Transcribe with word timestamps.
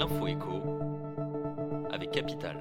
l'info 0.00 0.26
écho 0.28 0.62
avec 1.92 2.10
Capital. 2.10 2.56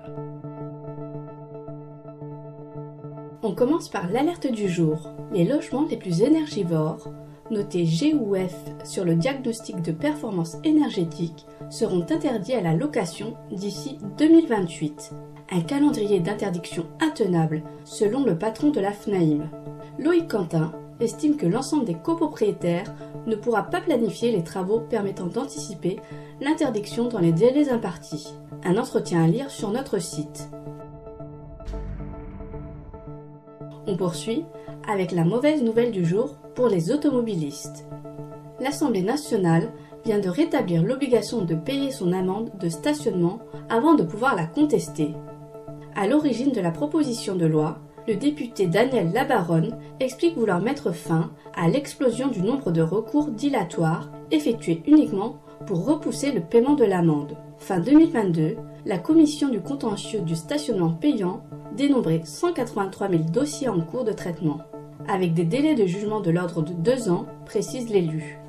On 3.42 3.54
commence 3.54 3.88
par 3.88 4.09
l'alerte 4.09 4.51
du 4.51 4.67
jour. 4.67 5.09
Les 5.31 5.45
logements 5.45 5.86
les 5.90 5.95
plus 5.95 6.22
énergivores, 6.22 7.08
notés 7.49 7.86
G 7.86 8.13
ou 8.13 8.36
F 8.36 8.55
sur 8.83 9.05
le 9.05 9.15
diagnostic 9.15 9.81
de 9.81 9.93
performance 9.93 10.57
énergétique, 10.65 11.45
seront 11.70 12.02
interdits 12.02 12.55
à 12.55 12.61
la 12.61 12.73
location 12.73 13.38
d'ici 13.51 13.99
2028. 14.17 15.13
Un 15.51 15.61
calendrier 15.61 16.19
d'interdiction 16.19 16.87
intenable 16.99 17.63
selon 17.85 18.25
le 18.25 18.37
patron 18.37 18.69
de 18.71 18.81
la 18.81 18.91
FNAIM. 18.91 19.49
Loïc 19.97 20.27
Quentin 20.27 20.73
estime 21.00 21.38
que 21.38 21.45
l'ensemble 21.45 21.86
des 21.86 21.95
copropriétaires 21.95 22.93
ne 23.25 23.36
pourra 23.36 23.63
pas 23.63 23.82
planifier 23.82 24.32
les 24.32 24.43
travaux 24.43 24.79
permettant 24.79 25.27
d'anticiper 25.27 26.00
l'interdiction 26.41 27.07
dans 27.07 27.19
les 27.19 27.32
délais 27.32 27.69
impartis. 27.69 28.33
Un 28.64 28.78
entretien 28.78 29.23
à 29.23 29.28
lire 29.28 29.50
sur 29.50 29.71
notre 29.71 30.00
site. 30.00 30.50
On 33.88 33.96
poursuit 33.96 34.46
avec 34.88 35.12
la 35.12 35.23
mauvaise 35.23 35.64
nouvelle 35.64 35.92
du 35.92 36.06
jour 36.06 36.36
pour 36.56 36.68
les 36.68 36.92
automobilistes. 36.92 37.86
L'Assemblée 38.59 39.02
nationale 39.02 39.72
vient 40.06 40.20
de 40.20 40.30
rétablir 40.30 40.84
l'obligation 40.84 41.44
de 41.44 41.56
payer 41.56 41.92
son 41.92 42.12
amende 42.14 42.52
de 42.59 42.70
stationnement 42.70 43.40
avant 43.70 43.95
de 43.95 44.04
pouvoir 44.04 44.36
la 44.36 44.45
contester. 44.45 45.14
À 45.95 46.08
l'origine 46.08 46.52
de 46.52 46.62
la 46.62 46.72
proposition 46.72 47.36
de 47.36 47.45
loi, 47.45 47.80
le 48.09 48.16
député 48.16 48.66
Daniel 48.66 49.12
Labaronne 49.13 49.77
explique 49.99 50.36
vouloir 50.36 50.62
mettre 50.62 50.91
fin 50.91 51.30
à 51.54 51.70
l'explosion 51.70 52.27
du 52.27 52.41
nombre 52.41 52.72
de 52.72 52.81
recours 52.81 53.27
dilatoires 53.27 54.09
effectués 54.31 54.81
uniquement 54.88 55.38
pour 55.67 55.86
repousser 55.86 56.31
le 56.31 56.41
paiement 56.41 56.73
de 56.73 56.86
l'amende. 56.86 57.38
Fin 57.59 57.80
2022, 57.80 58.58
la 58.88 58.98
commission 58.98 59.50
du 59.50 59.61
contentieux 59.61 60.22
du 60.22 60.36
stationnement 60.36 60.89
payant 60.89 61.44
dénombrait 61.78 62.23
183 62.23 63.09
000 63.09 63.23
dossiers 63.25 63.69
en 63.69 63.80
cours 63.80 64.06
de 64.06 64.12
traitement, 64.12 64.62
avec 65.08 65.36
des 65.36 65.45
délais 65.45 65.75
de 65.75 65.86
jugement 65.86 66.19
de 66.19 66.31
l'ordre 66.31 66.64
de 66.64 66.73
deux 66.73 67.12
ans, 67.12 67.28
précise 67.45 67.91
l'élu. 67.91 68.39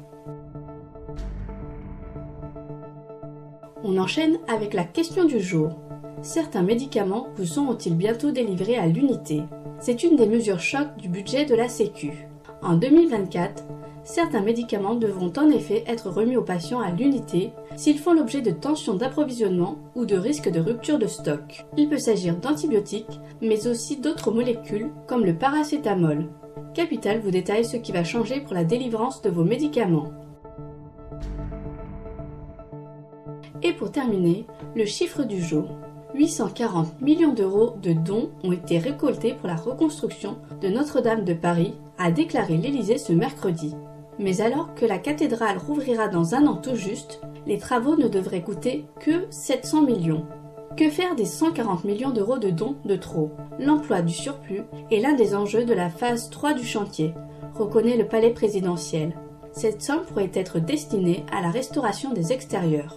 On 3.84 3.98
enchaîne 3.98 4.38
avec 4.48 4.72
la 4.72 4.84
question 4.84 5.26
du 5.26 5.38
jour. 5.38 5.89
Certains 6.22 6.62
médicaments 6.62 7.28
vous 7.36 7.46
seront-ils 7.46 7.96
bientôt 7.96 8.30
délivrés 8.30 8.76
à 8.76 8.86
l'unité? 8.86 9.42
C'est 9.78 10.02
une 10.02 10.16
des 10.16 10.26
mesures 10.26 10.60
choc 10.60 10.88
du 10.98 11.08
budget 11.08 11.46
de 11.46 11.54
la 11.54 11.66
Sécu. 11.66 12.28
En 12.62 12.74
2024, 12.74 13.64
certains 14.04 14.42
médicaments 14.42 14.96
devront 14.96 15.32
en 15.38 15.48
effet 15.48 15.82
être 15.86 16.10
remis 16.10 16.36
aux 16.36 16.42
patients 16.42 16.80
à 16.80 16.90
l'unité 16.90 17.52
s'ils 17.74 17.98
font 17.98 18.12
l'objet 18.12 18.42
de 18.42 18.50
tensions 18.50 18.96
d'approvisionnement 18.96 19.78
ou 19.94 20.04
de 20.04 20.16
risques 20.16 20.50
de 20.50 20.60
rupture 20.60 20.98
de 20.98 21.06
stock. 21.06 21.64
Il 21.78 21.88
peut 21.88 21.96
s'agir 21.96 22.36
d'antibiotiques, 22.36 23.18
mais 23.40 23.66
aussi 23.66 23.96
d'autres 23.96 24.30
molécules 24.30 24.90
comme 25.06 25.24
le 25.24 25.34
paracétamol. 25.34 26.26
Capital 26.74 27.20
vous 27.20 27.30
détaille 27.30 27.64
ce 27.64 27.78
qui 27.78 27.92
va 27.92 28.04
changer 28.04 28.42
pour 28.42 28.52
la 28.52 28.64
délivrance 28.64 29.22
de 29.22 29.30
vos 29.30 29.44
médicaments. 29.44 30.12
Et 33.62 33.72
pour 33.72 33.90
terminer, 33.90 34.44
le 34.76 34.84
chiffre 34.84 35.22
du 35.22 35.40
jour. 35.40 35.70
840 36.14 37.00
millions 37.00 37.32
d'euros 37.32 37.74
de 37.82 37.92
dons 37.92 38.30
ont 38.42 38.52
été 38.52 38.78
récoltés 38.78 39.34
pour 39.34 39.48
la 39.48 39.54
reconstruction 39.54 40.36
de 40.60 40.68
Notre-Dame 40.68 41.24
de 41.24 41.34
Paris, 41.34 41.74
a 41.98 42.10
déclaré 42.10 42.56
l'Élysée 42.56 42.98
ce 42.98 43.12
mercredi. 43.12 43.74
Mais 44.18 44.40
alors 44.40 44.74
que 44.74 44.84
la 44.84 44.98
cathédrale 44.98 45.58
rouvrira 45.58 46.08
dans 46.08 46.34
un 46.34 46.46
an 46.46 46.56
tout 46.56 46.74
juste, 46.74 47.20
les 47.46 47.58
travaux 47.58 47.96
ne 47.96 48.08
devraient 48.08 48.42
coûter 48.42 48.86
que 48.98 49.26
700 49.30 49.82
millions. 49.82 50.26
Que 50.76 50.88
faire 50.88 51.14
des 51.14 51.24
140 51.24 51.84
millions 51.84 52.10
d'euros 52.10 52.38
de 52.38 52.50
dons 52.50 52.76
de 52.84 52.96
trop? 52.96 53.30
L'emploi 53.58 54.02
du 54.02 54.12
surplus 54.12 54.62
est 54.90 55.00
l'un 55.00 55.14
des 55.14 55.34
enjeux 55.34 55.64
de 55.64 55.74
la 55.74 55.90
phase 55.90 56.30
3 56.30 56.54
du 56.54 56.64
chantier, 56.64 57.14
reconnaît 57.54 57.96
le 57.96 58.06
palais 58.06 58.30
présidentiel. 58.30 59.14
Cette 59.52 59.82
somme 59.82 60.02
pourrait 60.06 60.30
être 60.34 60.58
destinée 60.60 61.24
à 61.32 61.40
la 61.40 61.50
restauration 61.50 62.12
des 62.12 62.32
extérieurs. 62.32 62.96